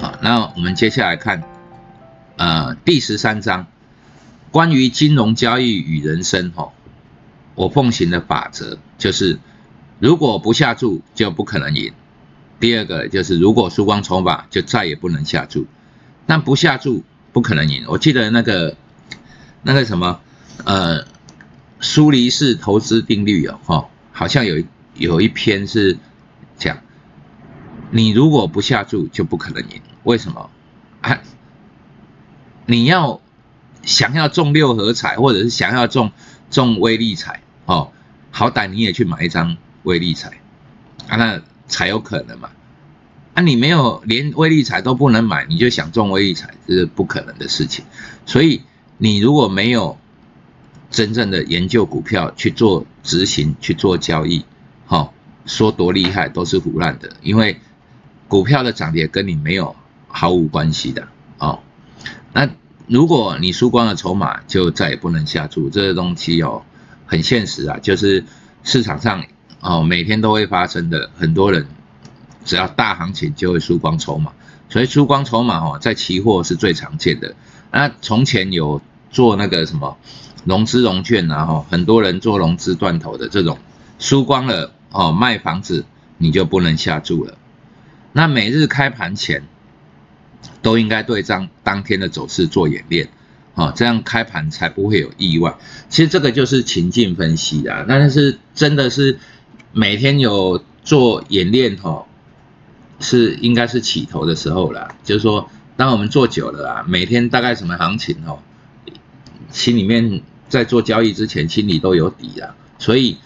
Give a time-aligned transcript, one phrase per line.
[0.00, 1.42] 好，那我们接下来看，
[2.38, 3.66] 呃，第十三章，
[4.50, 6.72] 关于金融交易与人生，哈，
[7.54, 9.38] 我奉行的法则就是，
[9.98, 11.92] 如果不下注就不可能赢。
[12.58, 15.66] 第二个就是，如果输光筹码就再也不能下注，
[16.26, 17.04] 但不下注
[17.34, 17.84] 不可能赢。
[17.86, 18.78] 我记得那个
[19.62, 20.18] 那个什么，
[20.64, 21.04] 呃，
[21.78, 25.98] 苏黎世投资定律哦，哈，好像有有一篇是
[26.56, 26.78] 讲，
[27.90, 29.80] 你如果不下注就不可能赢。
[30.04, 30.50] 为什么？
[31.02, 31.20] 啊，
[32.66, 33.20] 你要
[33.82, 36.12] 想要中六合彩，或者是想要中
[36.50, 37.92] 中威力彩，哦，
[38.30, 40.40] 好歹你也去买一张威力彩，
[41.08, 42.50] 啊，那才有可能嘛。
[43.34, 47.84] 啊，你没有连威力彩都不能买，你就想中威力彩，这是不可能的事情。
[48.26, 48.62] 所以
[48.98, 49.98] 你如果没有
[50.90, 54.44] 真正的研究股票去做执行去做交易，
[54.86, 55.12] 哈，
[55.46, 57.60] 说多厉害都是胡乱的，因为
[58.30, 59.76] 股票的涨跌跟你没有。
[60.12, 61.06] 毫无关系的
[61.38, 61.60] 哦。
[62.32, 62.50] 那
[62.88, 65.70] 如果你输光了筹码，就再也不能下注。
[65.70, 66.62] 这个东西哦，
[67.06, 68.24] 很现实啊，就是
[68.64, 69.24] 市场上
[69.60, 71.08] 哦每天都会发生的。
[71.16, 71.64] 很多人
[72.44, 74.32] 只要大行情就会输光筹码，
[74.68, 77.32] 所以输光筹码哦，在期货是最常见的。
[77.70, 79.96] 那从前有做那个什么
[80.44, 83.56] 融资融券啊，哈，很多人做融资断头的这种，
[84.00, 85.84] 输光了哦，卖房子
[86.18, 87.34] 你就不能下注了。
[88.12, 89.42] 那每日开盘前。
[90.62, 93.08] 都应该对当当天的走势做演练，
[93.54, 95.54] 哦，这样开盘才不会有意外。
[95.90, 99.18] 其实这个就是情境分析的，但是真的是
[99.72, 102.06] 每天有做演练，哈，
[103.00, 104.94] 是应该是起头的时候了。
[105.04, 108.38] 就是说，当我们做久了啊，每天大概什么行情，哦，
[109.50, 113.18] 心里面在做交易之前心里都有底啊，所以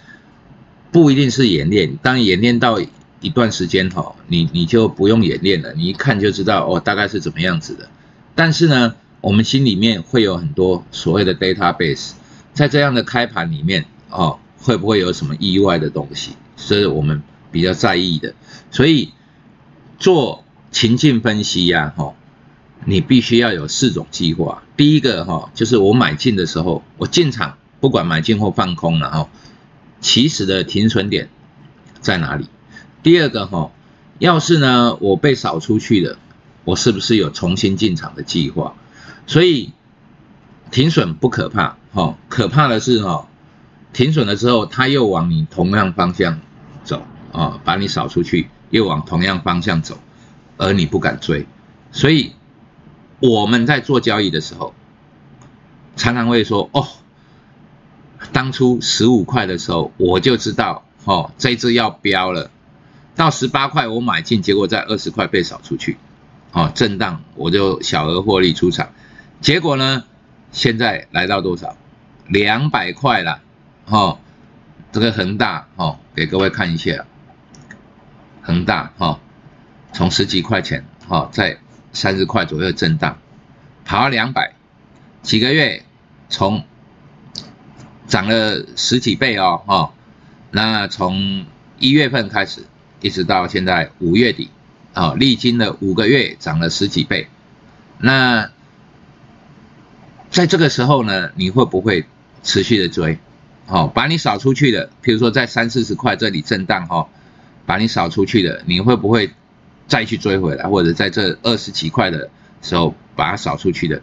[0.91, 2.81] 不一定是演练，当演练到。
[3.25, 7.89] 一段时间哈，你你就不用演练了，你一看就知道哦，大概是怎么样子的。
[8.35, 12.13] 但是呢，我们心里面会有很多所谓的 database，
[12.53, 18.35] 在这样的开盘里面哦，会不会有什么意外的东西，是我们比较在意的。
[18.71, 19.13] 所以
[19.99, 22.13] 做情境分析呀，哈，
[22.85, 24.63] 你必须要有四种计划。
[24.77, 29.29] 第一个哈，就是我买进的时候，我进场不管买进或放空了哈，
[30.01, 31.31] 起始的停损点
[32.01, 32.47] 在哪里？
[33.05, 33.71] 第二个哈，
[34.19, 36.19] 要是呢我被扫出去了，
[36.65, 38.75] 我是不是有重新进场的计划？
[39.27, 39.73] 所以
[40.71, 43.29] 停损不可怕哈，可怕的是哈，
[43.93, 46.41] 停损了之后他又往你同样方向
[46.83, 49.99] 走啊，把你扫出去，又往同样方向走，
[50.57, 51.47] 而你不敢追。
[51.93, 52.33] 所以
[53.21, 54.73] 我们在做交易的时候，
[55.95, 56.89] 常常会说哦，
[58.33, 62.51] 当初十五块的时候我就知道哦，这只要飙了。
[63.17, 65.97] 到十八块我买进，结果在二十块被扫出去，
[66.53, 68.91] 哦，震荡我就小额获利出场，
[69.41, 70.05] 结果呢，
[70.51, 71.77] 现在来到多少？
[72.27, 73.41] 两百块了，
[73.87, 74.19] 哦，
[74.91, 77.05] 这个恒大，哦，给各位看一下，
[78.43, 79.21] 恒大，哦，
[79.93, 81.59] 从十几块钱，哦，在
[81.93, 83.19] 三十块左右震荡，
[83.85, 84.55] 跑到两百，
[85.23, 85.85] 几个月
[86.29, 86.65] 从
[88.09, 89.93] 涨了十几倍哦，哦，
[90.51, 91.47] 那从
[91.79, 92.65] 一月份开始。
[93.01, 94.51] 一直到现在五月底，
[94.93, 97.29] 啊，历经了五个月，涨了十几倍。
[97.99, 98.51] 那
[100.31, 102.07] 在这个时候呢，你会不会
[102.43, 103.19] 持续的追？
[103.67, 107.09] 好，把你扫出去的，比如说在三四十块这里震荡，哈，
[107.67, 109.31] 把你扫出去的，你会不会
[109.87, 110.65] 再去追回来？
[110.69, 112.29] 或者在这二十几块的
[112.61, 114.03] 时候把它扫出去的，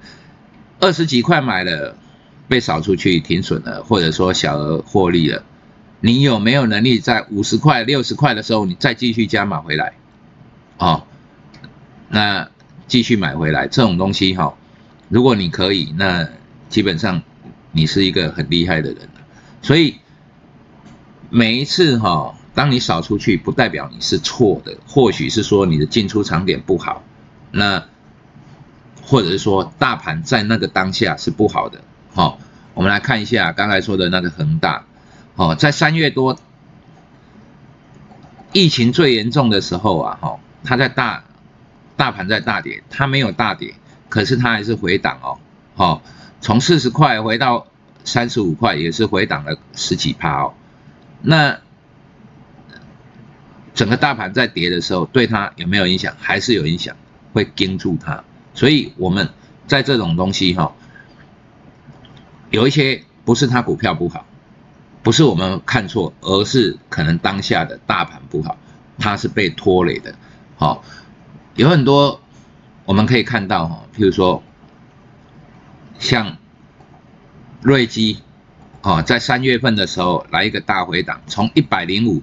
[0.79, 1.95] 二十几块买了，
[2.47, 5.43] 被扫出去停损了，或者说小额获利了？
[6.03, 9.93] 你有没有能力在五十块、六十块的时候，你再继续加码回来？
[10.79, 11.03] 哦，
[12.09, 12.49] 那
[12.87, 14.55] 继续买回来这种东西哈，
[15.09, 16.27] 如果你可以，那
[16.69, 17.21] 基本上
[17.71, 19.07] 你是一个很厉害的人
[19.61, 19.97] 所以
[21.29, 27.03] 每一次哈，当你扫出去，不代表你是错的，或许是说你的进出场点不好，
[27.51, 27.85] 那
[29.03, 31.79] 或者是说大盘在那个当下是不好的。
[32.11, 32.39] 好，
[32.73, 34.83] 我们来看一下刚才说的那个恒大。
[35.35, 36.37] 哦，在三月多
[38.53, 41.23] 疫情最严重的时候啊，哈，它在大
[41.95, 43.73] 大盘在大跌，它没有大跌，
[44.09, 45.39] 可是它还是回档哦，
[45.75, 46.01] 好，
[46.41, 47.67] 从四十块回到
[48.03, 50.53] 三十五块，也是回档了十几趴哦。
[51.21, 51.59] 那
[53.73, 56.13] 整个大盘在跌的时候，对它有没有影响？
[56.19, 56.95] 还是有影响，
[57.33, 58.23] 会盯住它。
[58.53, 59.29] 所以我们
[59.65, 60.73] 在这种东西哈，
[62.49, 64.25] 有一些不是它股票不好。
[65.03, 68.57] 不是我们看错，而是可能当下的大盘不好，
[68.99, 70.13] 它是被拖累的。
[70.57, 70.83] 好，
[71.55, 72.21] 有很多
[72.85, 74.43] 我们可以看到哈，譬如说
[75.97, 76.37] 像
[77.61, 78.19] 瑞基，
[78.83, 82.21] 哦，在三月份的时候来一个大回档，从一百零五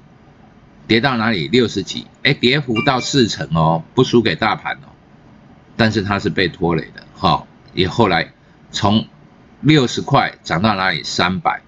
[0.87, 4.89] 跌到哪里六十几，哎，跌幅到四成哦，不输给大盘哦，
[5.77, 7.45] 但是它是被拖累的哈，
[7.75, 8.33] 也后来
[8.71, 9.07] 从
[9.61, 11.63] 六十块涨到哪里三百，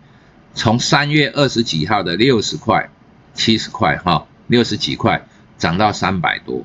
[0.55, 2.91] 从三月二十几号的六十块、
[3.35, 5.26] 七十块哈，六十几块
[5.58, 6.64] 涨到三百多。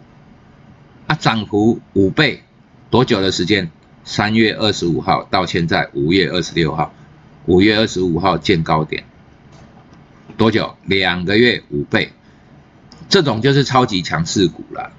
[1.07, 2.43] 啊，涨幅五倍，
[2.89, 3.69] 多久的时间？
[4.03, 6.93] 三月二十五号到现在五月二十六号，
[7.45, 9.03] 五月二十五号见高点，
[10.37, 10.77] 多久？
[10.85, 12.11] 两个月五倍，
[13.09, 14.91] 这种就是超级强势股了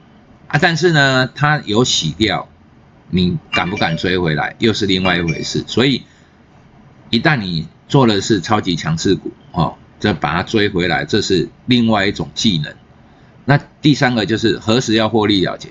[0.48, 0.58] 啊！
[0.60, 2.48] 但是呢，它有洗掉，
[3.10, 5.64] 你敢不敢追回来，又是另外一回事。
[5.68, 6.02] 所以，
[7.10, 12.74] 一旦你做的是超级强势股，哦，再把它追回来，这是另外一种技能。
[13.44, 15.70] 那第三个就是何时要获利了结。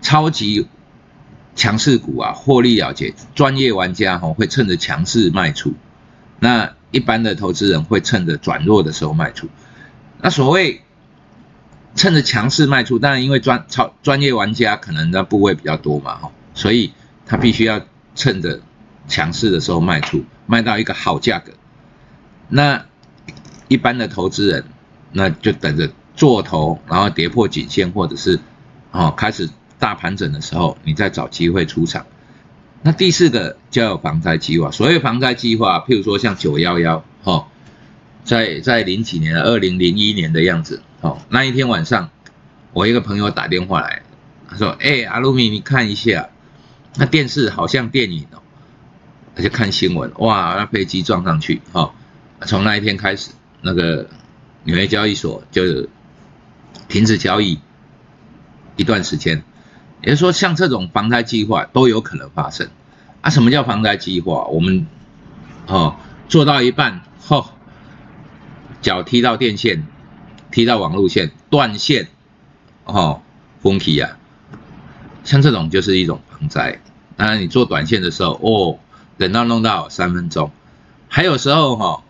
[0.00, 0.66] 超级
[1.54, 5.72] 强势股啊，获利了结，专业玩家哈会趁着强势卖出，
[6.40, 9.48] 那一般的投资人会趁着转弱的时候卖出。
[10.20, 10.82] 那所谓
[11.94, 16.92] 趁着强势卖出，当然因为专超专业玩家可能的部位比较多嘛哈，所以
[17.24, 17.80] 他必须要
[18.14, 18.60] 趁着
[19.08, 21.52] 强势的时候卖出，卖到一个好价格。
[22.48, 22.86] 那
[23.68, 24.64] 一般的投资人
[25.12, 28.40] 那就等着做头，然后跌破颈线或者是
[28.90, 29.48] 哦开始。
[29.76, 32.06] 大盘整的时候，你再找机会出场。
[32.80, 34.70] 那第四个叫防灾计划。
[34.70, 37.48] 所谓防灾计划，譬如说像九幺幺，哈，
[38.24, 42.08] 在在零几年，二零零一年的样子，哦，那一天晚上，
[42.72, 44.02] 我一个朋友打电话来，
[44.48, 46.30] 他说：“哎，阿鲁米，你看一下，
[46.96, 48.40] 那电视好像电影哦。”
[49.36, 51.92] 而且看新闻，哇，那飞机撞上去，哈，
[52.42, 53.30] 从那一天开始，
[53.62, 54.08] 那个
[54.64, 55.88] 纽约交易所就
[56.88, 57.58] 停止交易
[58.76, 59.42] 一段时间。
[60.02, 62.68] 也就是说，像这种防灾计划都有可能发生
[63.22, 63.30] 啊！
[63.30, 64.44] 什么叫防灾计划？
[64.48, 64.86] 我们
[65.66, 65.96] 哦
[66.28, 67.46] 做到一半，吼，
[68.82, 69.86] 脚踢到电线，
[70.50, 72.08] 踢到网路线，断线，
[72.84, 73.22] 哦，
[73.62, 74.18] 封起啊！
[75.24, 76.80] 像这种就是一种防灾。
[77.16, 78.78] 当然，你做短线的时候，哦，
[79.18, 80.50] 等到弄到三分钟，
[81.08, 82.02] 还有时候哈，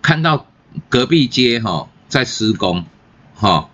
[0.00, 0.46] 看到
[0.88, 2.84] 隔壁街哈在施工，
[3.34, 3.68] 哈，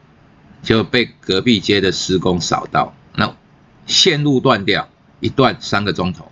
[0.63, 2.95] 就被隔壁街的施工扫到。
[3.15, 3.35] 那
[3.87, 4.89] 线路断掉，
[5.21, 6.31] 一断三个钟头，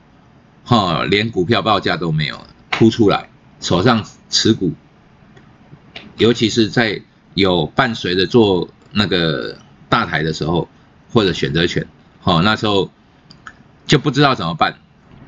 [0.64, 3.28] 哈，连股票报价都没有，哭出来，
[3.60, 4.72] 手上持股，
[6.16, 7.02] 尤其是在
[7.34, 10.68] 有伴随着做那个大台的时候，
[11.12, 11.86] 或者选择权，
[12.20, 12.90] 哈，那时候
[13.86, 14.78] 就不知道怎么办，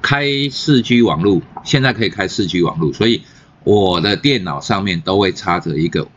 [0.02, 3.22] 开四 G 网络，现在可以开四 G 网络，所以
[3.64, 6.08] 我的电脑上面都会插着一个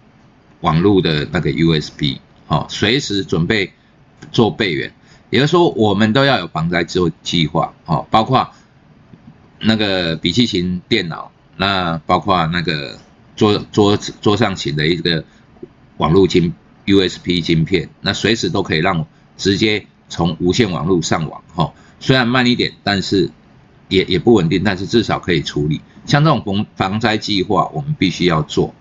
[0.62, 3.74] 网络的那个 USB，哦，随时准备
[4.32, 4.94] 做备援。
[5.30, 8.52] 也就是说，我们都要有防灾之计划，哦，包括
[9.60, 13.00] 那个笔记型电脑，那包括那个
[13.36, 15.26] 桌桌子桌上型的一个
[15.98, 16.54] 网络晶
[16.86, 23.32] USB 晶片，那随时都可以让直接从无线网络上网，哈，虽然慢一点，但是
[23.94, 25.82] 也也不稳定，但是至少可以处理。
[26.06, 28.74] 像这种防防灾计划，我们必须要做。